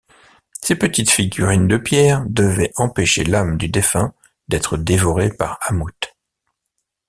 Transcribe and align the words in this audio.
Ces 0.63 0.75
petites 0.75 1.11
figurines 1.11 1.67
de 1.67 1.77
pierre 1.77 2.25
devaient 2.27 2.73
empêcher 2.75 3.23
l'âme 3.23 3.55
du 3.57 3.67
défunt 3.69 4.15
d'être 4.47 4.75
dévorée 4.75 5.29
par 5.29 5.59
Ammout. 5.61 6.15